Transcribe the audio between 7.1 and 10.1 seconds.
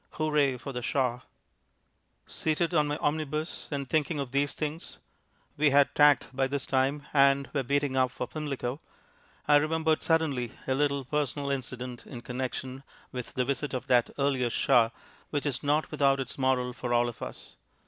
and were beating up for Pimlico) I remembered